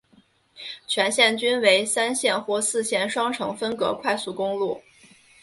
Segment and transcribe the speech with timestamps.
[0.87, 4.81] 全线均为三线或四线双程分隔快速公路。